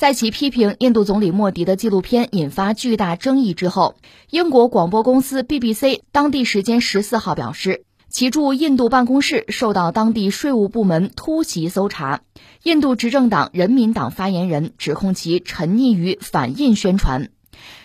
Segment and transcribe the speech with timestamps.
[0.00, 3.96] 在其批评印度总理莫迪的纪录片引发巨大争议之后，
[4.30, 12.22] 英国广播公司 BBC 当地时间十四号表示，其驻印度办公室受到当地税务部门突袭搜查。
[12.62, 17.28] 印度执政党人民党发言人指控其沉溺于反印宣传。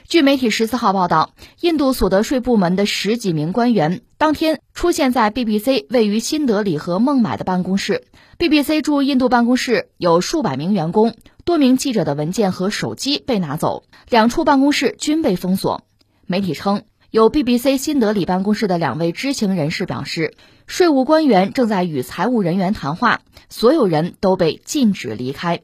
[0.08, 8.06] 据媒体十四号报道，印度所得税部门的十几名官员当天出现在 BBC 位于新德里和孟买的办公室。
[8.38, 11.14] BBC 驻印度办公室有数百名员工，
[11.46, 15.86] 多名记者的文件和手机被拿走，两处办公室均被封锁。
[16.26, 20.34] 媒体称，有 BBC 新德里办公室的两位知情人士表示，
[20.66, 25.62] 税务官员正在与财务人员谈话，所有人都被禁止离开。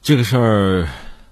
[0.00, 0.88] 这个事儿。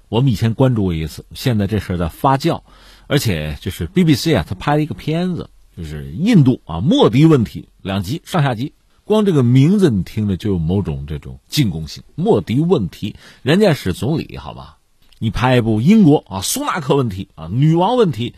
[0.09, 2.63] 我们以前关注过一次，现在这事儿在发酵，
[3.07, 8.75] 而且就是 BBC 啊，他拍了一个片子，就是印度啊莫迪问题两集上下集，
[9.11, 12.05] 光这个名字你听着就有某种这种进攻性。
[12.15, 14.79] 莫迪问题，人家是总理，好吧？
[15.19, 18.37] 你拍一部英国啊苏纳克问题啊女王问题，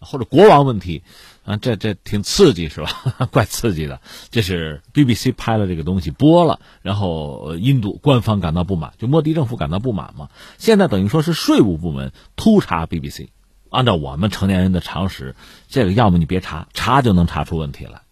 [0.00, 1.02] 或者国王问题。
[1.44, 2.88] 啊，这这挺刺激是吧？
[3.30, 4.00] 怪刺激的。
[4.30, 10.30] 这是 BBC 拍了这个东西播了，然后印度官方感到不满，就莫迪政府感到不满嘛。
[10.56, 13.28] 现在等于说是税务部门突查 BBC，
[13.68, 15.36] 按照我们成年人的常识，
[15.68, 18.03] 这个要么你别查，查就能查出问题来；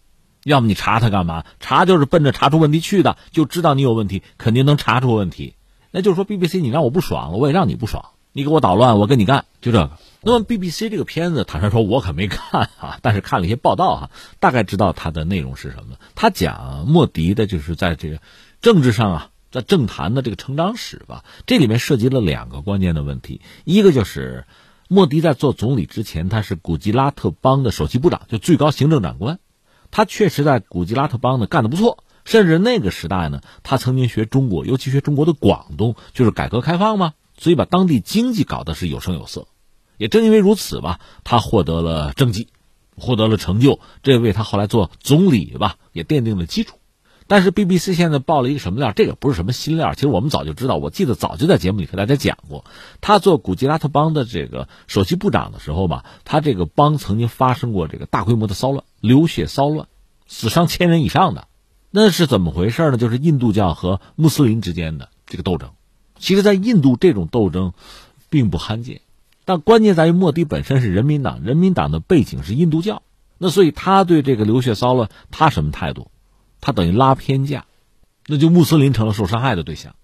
[0.43, 1.45] 要么你查他干嘛？
[1.59, 5.55] 查就是奔着查出问题去的，就知道你有问题，肯定能查出问题。
[5.91, 9.91] 那就是说 BBC 你让我不爽，我也让你不爽，你给我捣乱，我跟你干，就这个。
[10.21, 15.97] 那么 BBC 这个片子，坦率说，我可没看啊， 但是看了一些报道啊，大概知道它的内容是什么。
[16.15, 18.19] 他讲莫迪的就是在这个
[18.61, 21.23] 政治上啊，在政坛的这个成长史吧。
[21.45, 24.45] 这里面涉及了两个关键的问题，一个就是
[24.87, 29.39] 莫迪在做总理之前，他是古吉拉特邦的首席部长，就最高行政长官。
[29.93, 39.45] 他确实在古吉拉特邦呢干得不错，甚至那个时代呢，他曾经学中国，尤其学中国的广东，就是改革开放嘛，所以把当地经济搞得是有声有色。
[39.97, 42.47] 也正因为如此吧，他获得了政绩，
[42.97, 46.79] 获得了成就，这为他后来做总理吧也奠定了基础。
[47.27, 48.91] 但是 BBC 现在爆了一个什么料？
[48.91, 50.75] 这个不是什么新料，其实我们早就知道。
[50.75, 52.65] 我记得早就在节目里和大家讲过，
[52.99, 59.89] 他做古吉拉特邦的这个首席部长的时候吧，他这个邦曾经发生过这个大规模的骚乱，流血骚乱，
[60.27, 61.49] 死伤千人以上的。
[61.91, 62.95] 那是怎么回事呢？
[62.95, 65.71] 就是印度教和穆斯林之间的这个斗争。
[66.17, 67.73] 其实，在印度这种斗争
[68.29, 69.01] 并不罕见。
[69.43, 73.03] 但关键在于莫迪本身是人民党，人民党的背景是印度教，
[73.37, 76.09] 那所以他对这个流血骚乱，他什么态度？
[76.61, 77.65] 他等于拉偏架，
[78.25, 79.95] 那就穆斯林成了受伤害的对象，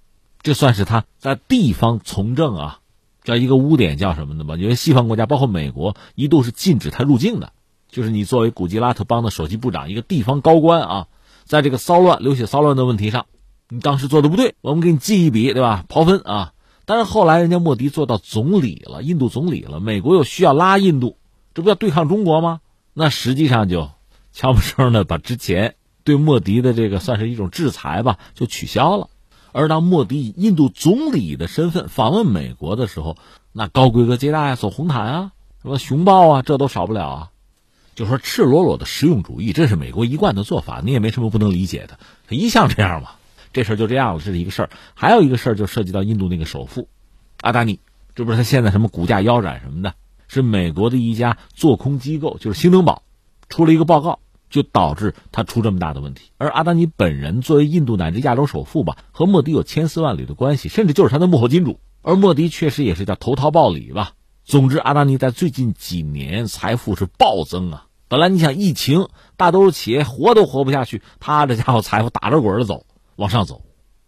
[0.42, 2.80] 这算是他在地方从政啊，
[3.24, 4.58] 叫一个污点叫什么的吧？
[4.58, 7.54] 因为西方国家包括美国一度是禁止他入境的，
[7.90, 11.08] 就是你作为古吉拉特邦的首席部长，一个地方高官啊，
[11.44, 13.26] 在这个骚乱、流血骚乱的问题上，
[13.68, 15.86] 你当时做的不对，我们给你记一笔，对吧？
[15.90, 16.54] 刨分啊！
[16.86, 21.18] 但是后来人家莫迪做到总理了，印度总理了，美国又需要拉印度，
[21.54, 22.62] 这不要对抗中国吗？
[22.94, 23.90] 那实际上就
[24.34, 29.10] 悄不声的把之前对莫迪的这个算是一种制裁吧，就取消了。
[29.52, 33.18] 而当莫迪以印度总理的身份访问美国的时候，
[33.52, 37.30] 那高规格接待啊，走红毯啊，什么熊抱啊，这都少不了啊。
[38.00, 42.00] 就说赤裸裸的实用主义，这是美国一贯的做法，你也没什么不能理解的，
[42.30, 43.10] 他一向这样嘛。
[43.52, 44.70] 这事就这样了，这是一个事儿。
[44.94, 46.88] 还有一个事儿就涉及到印度那个首富
[47.42, 47.82] 阿达尼，
[48.16, 49.96] 这不是他现在什么股价腰斩什么的，
[50.30, 53.04] 是美国的一家做空机构，就是兴登堡
[53.50, 56.32] 出了一个报告，就导致他出这么大的问题。
[56.38, 61.82] 而阿达尼本人作为印度乃至亚洲首富吧，和莫迪有千丝万缕的关系，甚至就是他的幕后金主。
[62.02, 64.14] 而莫迪确实也是叫投桃报李吧。
[64.46, 67.88] 总之，阿达尼在最近几年财富是暴增啊。
[68.09, 72.86] 本来你想疫情，大多数企业活都活不下去，他这家伙财富打着滚的走。
[73.16, 73.64] 往上走，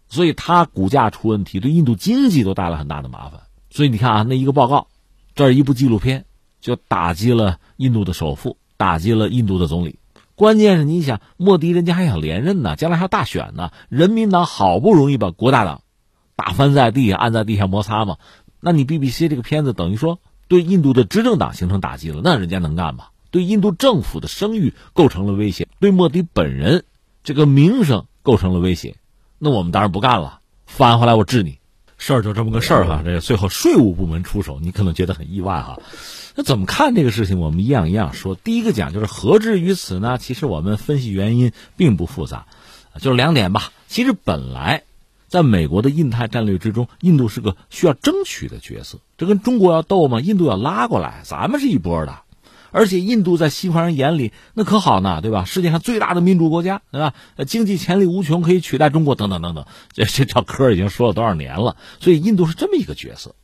[0.08, 3.42] 所以他股价出问题，对印度经济都带来很大的麻烦。
[3.68, 4.88] 所以你看啊，那一个报告，
[5.34, 6.24] 这儿一部纪录片，
[6.62, 9.98] 就打击了印度的首富，打击了印度的总理。
[10.34, 13.70] 关键是你想，莫迪人家还想连任呢，将来还要大选呢。
[13.90, 15.82] 人民党好不容易把国大党
[16.34, 18.16] 打翻在地，按在地下摩擦嘛。
[18.60, 23.08] 那你 BBC 这个片子等于说对印度的执政党形成打击了，那人家能干吗？
[23.32, 26.84] 对印度政府的声誉构成了威胁，对莫迪本人
[27.24, 28.94] 这个名声构成了威胁。
[29.38, 31.58] 那我们当然不干了，翻回来我治你，
[31.98, 33.02] 事儿就这么个事儿哈。
[33.04, 35.80] 这最后税务部门出手，你可能觉得很意外哈。
[36.36, 37.40] 那怎么看这个事情？
[37.40, 38.34] 我们一样一样说。
[38.34, 40.18] 第一个讲就是何至于此呢？
[40.18, 42.46] 其实我们分析原因并不复杂，
[43.00, 43.72] 就是两点吧。
[43.88, 44.84] 其实本来
[45.28, 48.98] 在美国的印太战略之中，印度是个需要争取的角色。
[49.18, 52.21] 这跟中国要斗嘛，印度要拉过来，咱们是一波的。
[52.72, 55.44] 而且印度在西方人眼里那可好呢，对吧？
[55.44, 57.14] 世界上最大的民主国家，对吧？
[57.46, 59.66] 经济潜力无穷，可以取代中国，等等等等。
[59.92, 61.76] 这这套嗑已经说了多少年了？
[62.00, 63.36] 所以印度是这么一个角色。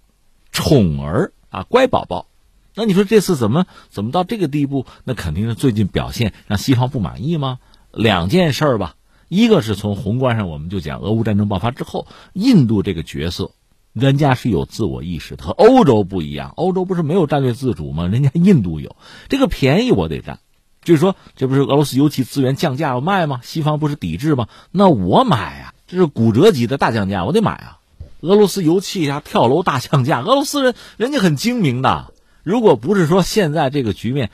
[0.51, 2.27] 宠儿啊，乖宝宝。
[2.75, 4.87] 那你说这次怎么怎么到这个地步？
[5.05, 7.59] 那肯定是最近表现让西方不满意吗？
[7.93, 8.95] 两件事吧，
[9.29, 13.51] 一个是从宏观上，我们就讲俄乌战争爆发之后，印度这个角色，
[13.99, 16.53] 人家是有自我意识的，和欧洲不一样。
[16.57, 18.07] 欧洲不是没有战略自主吗？
[18.07, 18.97] 人家印度有，
[19.29, 20.39] 这个便宜我得占。
[20.83, 23.41] 就是说，这不是俄罗斯油气资源降价要卖吗？
[23.43, 24.49] 西方不是抵制吗？
[24.71, 27.79] 那我买啊，这是骨折级的大降价，我得买啊。
[28.21, 32.13] 俄罗斯油气呀跳楼大降价，俄罗斯人人家很精明的。
[32.43, 34.31] 如果不是说现在这个局面，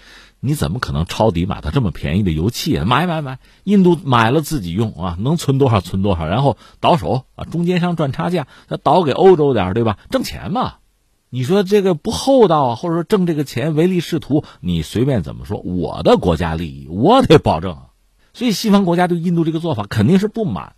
[0.46, 2.84] 你怎么可能抄底买到这么便宜的油气啊？
[2.84, 9.98] 买买买，印度买了自己用啊，能存多少存多少，然后倒手啊，中间商赚差价，他倒给欧洲点对吧？
[10.10, 10.74] 挣钱嘛。
[11.30, 17.78] 你说这个不厚道啊，或者说挣这个钱唯利是图，你随便怎么说，我的国家利益我得保证。
[18.34, 20.74] 所以西方国家对印度这个做法肯定是不满，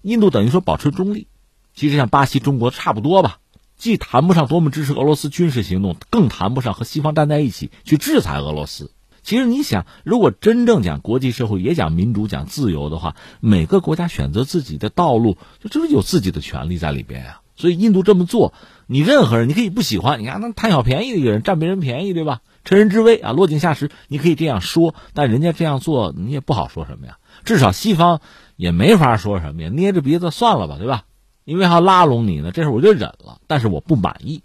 [0.00, 1.28] 印度等于说保持中立。
[1.74, 3.38] 其实像巴西、中国差不多吧，
[3.76, 8.90] 既谈不上多么支持俄罗斯军事行动，更谈不上和西方站在一起去制裁俄罗斯。
[9.22, 17.40] 其实你想，如果真正讲国际社会，也讲民主、讲自由的话，每个国家选择自己的道路，就这是有自己的权利在里边呀。
[17.56, 18.54] 所以印度这么做，
[18.86, 22.40] 你任何人你可以不喜欢，你看那贪小便宜的一个人占别人便宜，对吧？
[22.64, 27.18] 趁人之危啊，落井下石，你可以这样说，但人家这样做你也不好说什么呀。
[27.44, 28.20] 至少西方
[28.56, 31.04] 也没法说什么呀，捏着鼻子算了吧，对吧？
[31.44, 33.40] 因为要拉拢你呢，这事我就忍了。
[33.46, 34.42] 但是我不满意，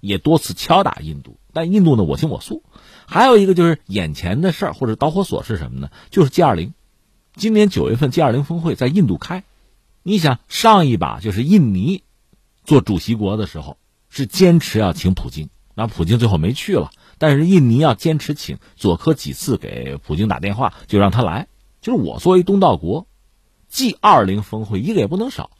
[0.00, 2.62] 也多次敲打印度，但印度呢我行我素。
[3.14, 5.88] 还有一个就是眼前的事儿或者导火索是什么呢？
[6.10, 6.74] 就是 G 二零，
[7.36, 9.44] 今年九月份 G 二零峰会在印度开，
[10.02, 12.02] 你想上一把就是印尼
[12.64, 13.76] 做主席国的时候
[14.08, 18.58] 是坚持要请普京，那普京最后没去了，但是印尼要坚持请。
[18.74, 21.46] 佐科几次给普京打电话，就让他来。
[21.80, 23.06] 就是我作为东道国
[23.68, 25.52] ，G 二零峰会一个也不能少。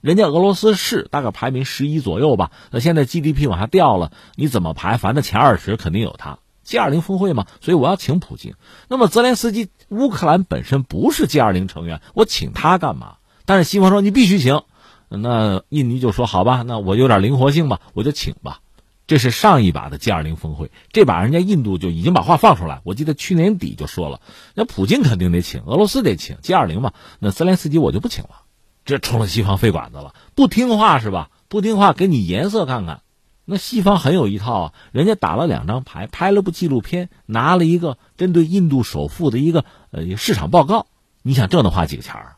[0.00, 4.96] 人家俄罗斯是大概排名十一左右吧，那现在 GDP 往下掉了，你怎么排？
[4.96, 6.38] 反正前二十肯定有他。
[6.66, 8.54] G20 峰会嘛，所以我要请普京。
[8.88, 13.16] 那么泽连斯基乌克兰本身不是 G20 成员，我请他干嘛？
[13.44, 14.62] 但是西方说你必须请，
[15.08, 18.60] 那印尼就说好吧，那我有点灵活性吧，我就请吧。
[19.06, 24.20] 这是上一把的 G20 峰会，这把人家印度就已经把话放出来，我记得去年底就说了，
[24.54, 28.42] 那普京肯定得请，俄罗斯得请，G20 嘛，那泽连斯基我就不请了。
[28.84, 31.30] 这成了西方肺管子了，不听话是吧？
[31.48, 33.02] 不听话给你颜色看看。
[33.52, 40.86] 那西方很有一套啊，人家打了两张牌，拍了部纪录片，拿了一个针对印度首富的一个呃市场报告。
[41.22, 42.36] 你想这能花几个钱儿？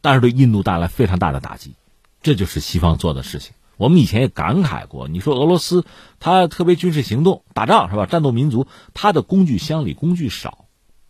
[0.00, 1.74] 但是对印度带来非常大的打击。
[2.22, 3.52] 这就是西方做的事情。
[3.76, 5.84] 我们以前也感慨过，你说俄罗斯，
[6.18, 8.06] 它特别军事行动打仗是吧？
[8.06, 10.64] 战斗民族，它的工具箱里工具少，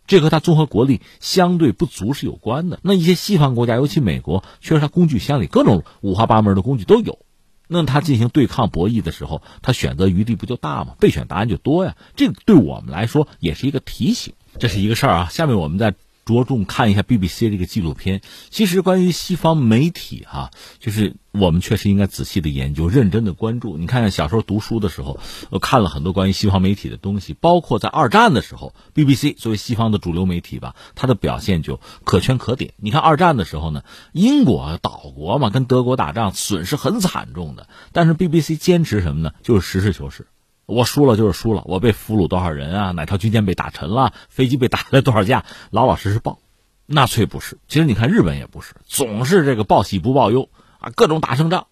[0.05, 2.79] 这和它综合国力相对不足是有关的。
[2.83, 7.19] 那一些西方国家，尤其美国，确实他工具箱里各种五花八门的工具都有。
[7.67, 10.95] 那他进行对抗博弈的时候，他选择余地不就大吗？
[10.99, 11.95] 备选答案就多呀。
[12.15, 15.27] 这对我们来说也是一个提醒，这是一个事儿啊。
[15.29, 15.93] 下面我们再。
[16.25, 18.21] 着重看一下 BBC 这个纪录片。
[18.49, 20.49] 其实关于西方媒体哈，
[20.79, 23.77] 就是我们确实应该仔细的研究、认真的关注。
[23.77, 25.19] 你看，小时候读书的时候，
[25.51, 32.73] 我看了很多关于西方媒体的东西，包括在二战的时候，BBC 作为西方的主流媒体吧，它的表现就可圈可点。
[32.77, 39.31] 你看二战的时候呢，英国岛国嘛，跟德国打仗损失很惨重的，但是 BBC 坚持什么呢？
[39.43, 40.25] 就是实事求是。
[40.65, 42.91] 我输了就是输了，我被俘虏多少人啊？
[42.91, 44.13] 哪条军舰被打沉了？
[44.29, 45.45] 飞机被打了多少架？
[45.69, 46.39] 老老实实报。
[46.87, 51.65] 纳粹不是，其实你看日本也不是，总是这个报喜不报忧啊，各种打胜仗。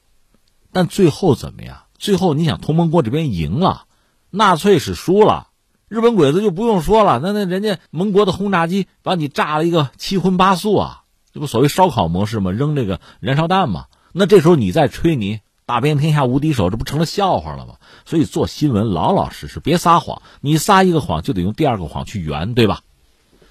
[0.72, 1.84] 但最后怎么样？
[2.00, 3.86] 最后你想，同盟国这边赢了，
[4.32, 5.50] 纳粹是输了，
[5.88, 7.20] 日本鬼子就不用说了。
[7.22, 12.52] 那那人家盟国的轰炸机把你炸了一个七荤八素啊，这不所谓烧烤模式吗？
[12.52, 13.86] 扔这个燃烧弹嘛。
[14.14, 15.42] 那这时候你再吹你。
[15.66, 17.76] 打遍天下无敌手，这不成了笑话了吗？
[18.06, 20.22] 所以做新闻老老实实，别撒谎。
[20.42, 22.82] 你撒一个谎，就得用第二个谎去圆，对吧？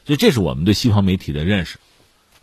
[0.05, 1.79] 所以这是我们对西方媒体的认识。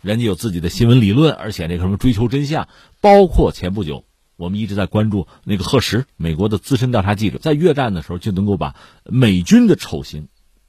[0.00, 2.68] 人家有自己的新闻理论，而且那什么追求真相，
[3.00, 4.04] 包括前不久
[4.36, 8.74] 我们一直在关注那个赫什，美国的资深调查记者，在越战的时候就能够把
[9.04, 10.28] 美军的丑行，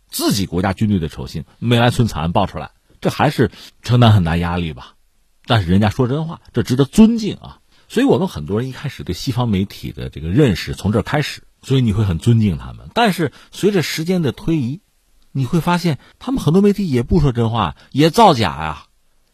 [0.10, 3.50] 自己国家军队的丑行，梅兰村惨案爆出来，这还是
[3.82, 4.96] 承担很大压力吧？
[5.46, 7.61] 但是人家说真话，这值得尊敬啊。
[7.92, 12.90] 所以我们很多人一开始对西方媒体的这个认识从这儿开始，所以你会很尊敬他们。
[12.94, 14.80] 但是随着时间的推移，
[15.34, 18.86] 你会发现他们很多媒体也不说真话，也造假呀，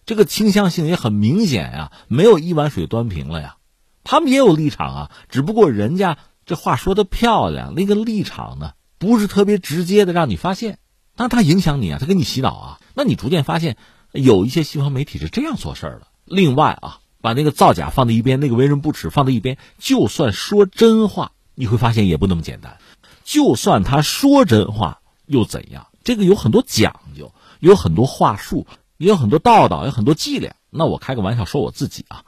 [0.07, 3.57] 这个倾向性也很明显呀，没有一碗水端平了呀。
[4.03, 10.79] 他们也有立场啊，只不过人家这话说的漂亮，那个立场呢不是特别直接的让你发现，
[11.15, 13.77] 但他影响你啊，他给你洗脑啊，那你逐渐发现
[14.13, 16.07] 有一些西方媒体是这样做事儿的。
[16.25, 17.01] 另外啊。
[17.21, 22.77] 把那个造假放在一边，那个为人不耻放在一边，就算说真话，你会发现也不那么简单。
[23.23, 25.87] 就算他说真话又怎样？
[26.03, 28.65] 这个有很多讲究，有很多话术，
[28.97, 30.55] 也有很多道道，有很多伎俩。
[30.69, 32.23] 那我开个玩笑说我自己啊，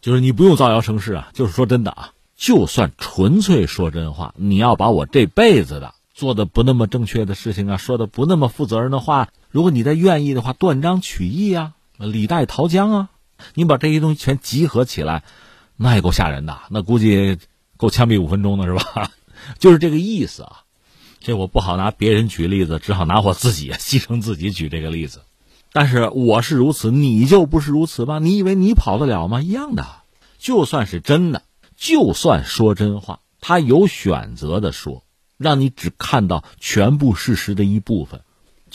[0.00, 2.12] 就是你不用造谣生事啊，就是说真的啊。
[2.36, 13.08] 就算纯粹说真话，你要把我这辈子的做的不那么正确的事情啊，说的不那么负责任的话，如果你再愿意的话，断章取义啊，李代桃僵啊，
[13.54, 15.22] 你把这些东西全集合起来，
[15.76, 17.38] 那也够吓人的，那估计
[17.76, 19.10] 够枪毙五分钟的是吧？
[19.58, 20.60] 就是这个意思啊。
[21.20, 25.22] 这我不好拿别人举例子，只好拿我自己 牺牲自己举这个例子。
[25.72, 28.18] 但是我是如此，你就不是如此吗？
[28.18, 29.40] 你以为你跑得了吗？
[29.40, 29.86] 一样的，
[30.38, 31.42] 就算是真的。
[31.76, 35.02] 就算说真话，他有选择的说，
[35.36, 38.20] 让你只看到全部事实的一部分，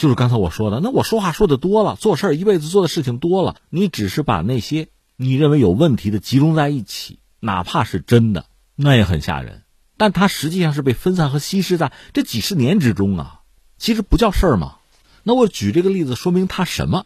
[0.00, 0.80] 就是刚才我说的。
[0.80, 9.62] 那我说话说的多了，做事一辈子做的事情多了，你只是把那些你认为有问题的集中在一起，哪怕是真的，那也很吓人。
[9.98, 13.40] 但它实际上是被分散和稀释在这几十年之中啊，
[13.76, 14.76] 其实不叫事儿嘛。
[15.22, 17.04] 那我举这个例子说明他什么？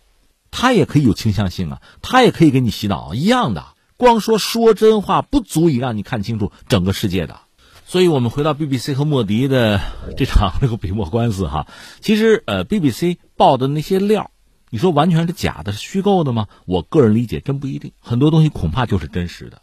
[0.53, 3.67] 他也可以有倾向性啊，他也可以给你洗脑，一样的。
[3.97, 7.41] 光说说真话不足以让你看清楚整个世界的，
[7.87, 9.81] 所以我们回到 BBC 和莫迪的
[10.17, 11.67] 这场这个笔墨官司哈，
[12.00, 14.31] 其实呃 BBC 报的那些料，
[14.71, 16.49] 你说完全是假的、是虚构的吗？
[16.67, 19.61] 我个人理解真不一定，很多东西恐怕就是真实的。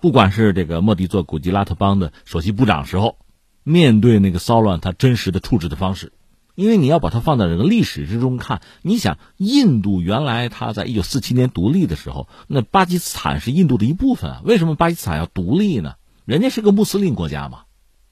[0.00, 3.18] 不管是这个莫迪做古吉拉特邦的首席部长时候，
[3.64, 6.12] 面对那个骚乱，他真实的处置的方式。
[6.54, 14.42] 因为你要把它放在这个历史之中看，你想，印度原来它在一九四七年独立的时候，那巴基斯坦是印度的一部分啊。
[14.44, 15.94] 为什么巴基斯坦要独立呢？
[16.32, 17.64] 人家是个穆斯林国家嘛，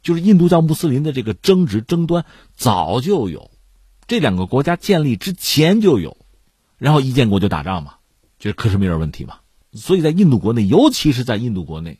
[0.02, 3.50] 就是印度教穆斯林的这个争执争端早就有，
[4.06, 6.18] 这两个国家建立之前就有，
[6.76, 7.94] 然后一建国就打仗嘛，
[8.38, 9.36] 就是克什米尔问题嘛。
[9.72, 11.98] 所以在印度国内，尤其是在印度国内，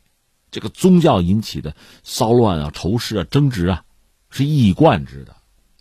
[0.51, 3.83] 这个宗教引起的骚乱啊、仇视啊、争执啊，
[4.29, 5.35] 是一以贯之的。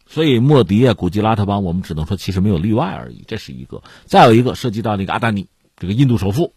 [0.07, 3.83] 所以莫迪啊，古吉拉特邦，我们只能说其实没有例外而已，这是一个。
[4.05, 6.53] 再有一个涉及到那个阿达尼，这个印度首富，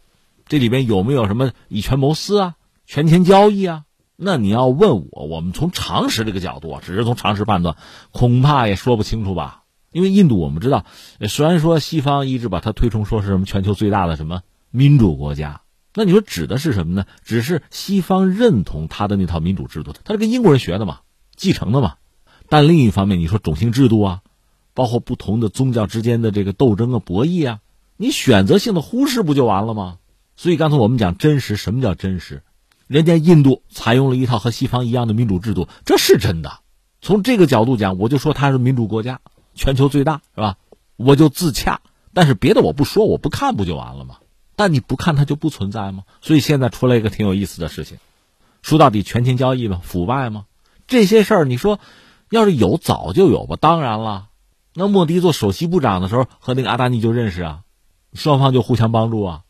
[0.47, 2.55] 这里边有没有什么以权谋私啊、
[2.87, 3.85] 权钱交易啊？
[4.17, 7.77] 那你要问我，我们从常识这个角度啊，只是从常识判断，
[8.13, 9.65] 恐怕也说不清楚吧。
[9.91, 10.85] 因为印度我们知道，
[11.29, 15.63] 虽然说西方一直把它推崇说是什么全球最大的什么民主国家，
[15.95, 17.05] 那你说指的是什么呢？
[17.25, 21.01] 只是西方认同他的那套民主制度，他是跟英国人学的嘛，
[21.37, 21.95] 继承的嘛。
[22.49, 24.21] 但另一方面，你说种姓制度啊，
[24.73, 27.61] 包括不同的宗教之间的这个斗争啊、博弈啊，
[27.97, 29.99] 你选择性的忽视不就完了吗？
[30.37, 32.43] 所以刚才我们讲真实，什么叫真实？
[32.93, 36.61] 人家印度采用了一套和西方一样的民主制度，这是真的。
[37.01, 39.21] 从这个角度讲，我就说它是民主国家，
[39.55, 40.57] 全球最大，是吧？
[40.97, 41.81] 我就自洽。
[42.13, 44.17] 但是别的我不说，我不看不就完了吗？
[44.57, 46.03] 但你不看它就不存在吗？
[46.21, 47.97] 所以现在出来一个挺有意思的事情，
[48.61, 49.81] 说到底权钱交易吗？
[49.83, 50.45] 腐败吗？
[50.87, 51.81] 这些事儿，你说。
[52.31, 53.57] 要是有，早就有吧。
[53.61, 54.29] 当然了，
[54.73, 57.61] 那莫迪做首席部长的时候和那个阿达尼就认识啊，
[58.15, 59.43] 双方就互相帮助啊。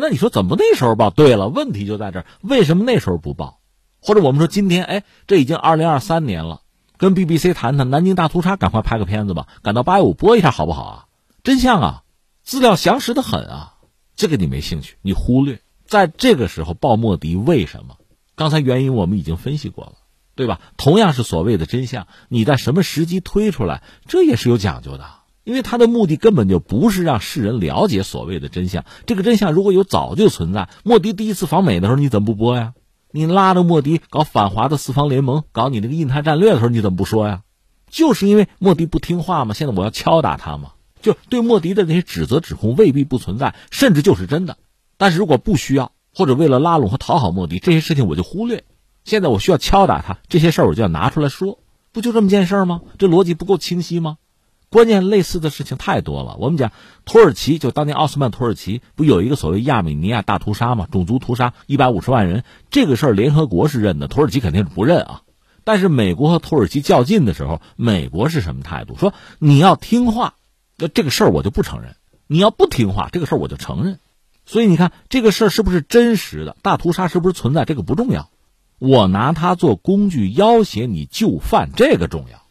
[0.00, 1.10] 那你说怎么那时候报？
[1.10, 3.60] 对了，问题就在这儿，为什么那时候不报？
[4.00, 6.60] 或者我们说今天，哎，这已经二零二三年了，
[6.96, 11.06] 跟 BBC 谈谈南京大屠杀，赶快拍个片子吧，赶到八月五播一下好不好啊？
[11.42, 12.02] 真相啊，
[12.42, 13.74] 资料详实的很啊，
[14.16, 15.60] 这个你没兴趣，你忽略。
[15.86, 17.96] 在这个时候报莫迪，为什么？
[18.34, 19.92] 刚才原因我们已经分析过了。
[20.36, 20.60] 对吧？
[20.76, 25.08] 同样是所谓的真相，你在什么时机推出来，这也是有讲究的。
[25.44, 28.84] 因为他的目的根本就不是让世人了解所谓的真相。
[29.06, 30.68] 这个真相如果有早就存在。
[30.82, 32.72] 莫迪第一次访美的时候，你怎么不播呀？
[33.12, 37.42] 你拉着莫迪搞反华的四方联盟，搞你那个印太战略的时候，你怎么不说呀？
[37.90, 39.54] 就是因为莫迪不听话嘛。
[39.54, 40.72] 现在我要敲打他嘛。
[41.02, 44.56] 就对莫迪的那些指责指控未必不存在，甚至就是真的。
[44.96, 48.64] 但是如果不需要，或者为了拉拢和讨好莫迪，这些事情我就忽略。
[49.04, 51.58] 现在我需要敲打他，这些事儿我就要拿出来说，
[51.92, 52.80] 不就这么件事儿吗？
[52.98, 54.16] 这逻辑不够清晰吗？
[54.74, 56.34] 关键类似的事情太多了。
[56.40, 56.72] 我们讲
[57.04, 60.88] 土耳其，就当年奥斯曼土耳其不有一个所谓亚美尼亚大屠杀吗？
[60.90, 65.22] 种族屠杀一百五十万人，这个事儿联合国是认的，土耳其肯定是不认啊。
[65.62, 68.96] 但是美国和土耳其较劲的时候，美国是什么态度？
[68.96, 70.34] 说你要听话，
[70.76, 71.92] 那这个事儿我就不承认；
[72.26, 74.00] 你要不听话，这个事儿我就承认。
[74.44, 76.56] 所以你看，这个事儿是不是真实的？
[76.62, 77.64] 大屠杀是不是存在？
[77.64, 78.28] 这个不重要。
[78.80, 82.43] 我拿它做工具要挟你就范，这个重要。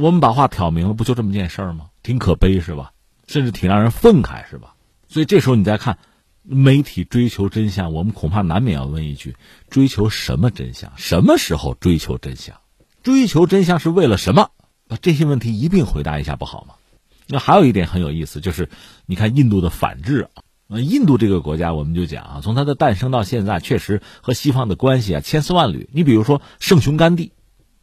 [0.00, 1.86] 我们把话挑明了，不就这么件事儿吗？
[2.04, 2.92] 挺可悲是吧？
[3.26, 4.76] 甚至挺让人愤慨是吧？
[5.08, 5.98] 所以这时候你再看，
[6.44, 9.34] 媒体追求真相，我们恐怕难免要问一句：
[9.68, 10.92] 追求什么真相？
[10.94, 12.54] 什么时候追求真相？
[13.02, 14.50] 追求真相是为了什么？
[14.86, 16.74] 把这些问题一并回答一下不好吗？
[17.26, 18.68] 那还有一点很有意思，就是
[19.04, 20.46] 你看印度的反制啊。
[20.68, 25.88] 呃，印度这个国家，我们就讲啊，从它的诞生到现在，确实和西方的关系啊千丝万缕。
[25.92, 27.32] 你比如说圣雄甘地，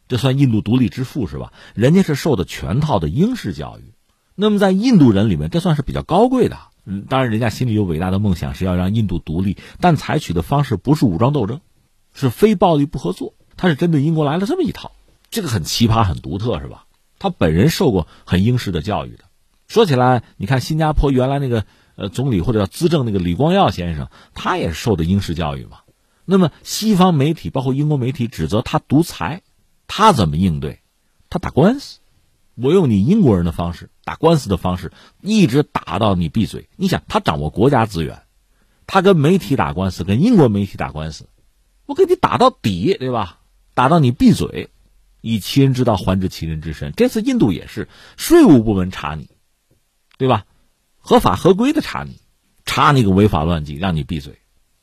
[0.08, 1.52] 这算印度独立之父是吧？
[1.74, 3.92] 人家是受的全套的英式教育，
[4.34, 6.58] 那么在印度人里面，这算是比较高贵的。
[6.84, 11.60] 嗯，当然人家心里有伟大的梦想，是要让印度独立，但采取的方式不是武装斗争，
[12.14, 13.34] 是非暴力不合作。
[13.56, 14.92] 他是针对英国来了这么一套，
[15.30, 16.84] 这个很奇葩、很独特，是吧？
[17.18, 19.24] 他本人受过很英式的教育的。
[19.66, 21.64] 说起来，你看新加坡原来那个
[21.96, 25.78] 呃总理或者叫资政那个李光耀先生，他也是受的英式教育嘛。
[26.24, 29.42] 那么西方媒体包括英国媒体指责他独裁，
[29.86, 30.80] 他怎么应对？
[31.28, 31.98] 他打官司，
[32.54, 36.68] 我用你英国人的方式打官司的方式，一直打到你闭嘴。
[36.76, 38.22] 你想他掌握国家资源，
[38.86, 41.28] 他跟媒体打官司，跟英国媒体打官司，
[41.86, 43.40] 我给你打到底，对吧？
[43.74, 44.70] 打到你闭嘴，
[45.20, 46.92] 以其人之道还治其人之身。
[46.96, 49.28] 这次印度也是税务部门查你，
[50.16, 50.46] 对吧？
[50.98, 52.20] 合法合规的查你，
[52.64, 54.38] 查你个违法乱纪，让你闭嘴。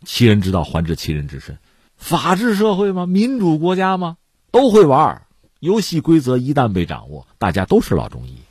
[0.05, 1.57] 其人之道还治其人之身，
[1.95, 3.05] 法治社会吗？
[3.05, 4.17] 民主国家吗？
[4.53, 5.19] 都会玩
[5.61, 8.42] 游戏规则一旦被掌握，大家都是老中医。